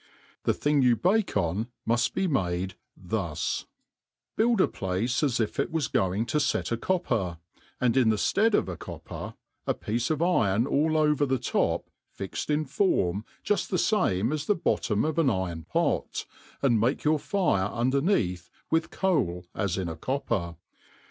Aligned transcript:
The 0.45 0.53
thing 0.55 0.81
you 0.81 0.95
bake 0.95 1.37
on 1.37 1.67
muft 1.87 2.15
be 2.15 2.25
made 2.25 2.73
thus:, 2.97 3.67
Build 4.35 4.59
a 4.59 4.67
place 4.67 5.21
as 5.21 5.39
if 5.39 5.59
you 5.59 5.67
was 5.69 5.87
going 5.87 6.25
to 6.25 6.39
fet 6.39 6.71
a 6.71 6.75
copper, 6.77 7.37
and 7.79 7.95
in 7.95 8.09
the 8.09 8.33
Read 8.35 8.55
of 8.55 8.67
a 8.67 8.75
copper, 8.75 9.35
a 9.67 9.75
piece 9.75 10.09
of 10.09 10.19
iron 10.23 10.65
all 10.65 10.97
over 10.97 11.23
the 11.27 11.37
top 11.37 11.91
fixed 12.09 12.49
in 12.49 12.65
form 12.65 13.25
ju{l 13.45 13.67
the 13.69 13.77
fame 13.77 14.33
as 14.33 14.47
the 14.47 14.55
bottom 14.55 15.05
of 15.05 15.19
an 15.19 15.29
iron 15.29 15.65
pot, 15.65 16.25
and 16.63 16.79
make 16.79 17.03
your 17.03 17.19
fire 17.19 17.69
anderneath 17.71 18.49
with 18.71 18.89
coal 18.89 19.45
as 19.53 19.77
in 19.77 19.87
a 19.87 19.95
copper. 19.95 20.55